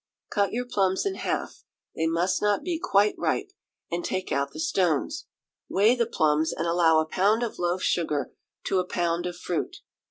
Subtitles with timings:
[0.31, 1.63] Cut your plums in half
[1.95, 3.51] (they must not be quite ripe),
[3.91, 5.27] and take out the stones.
[5.69, 8.33] Weigh the plums, and allow a pound of loaf sugar
[8.63, 9.81] to a pound of fruit.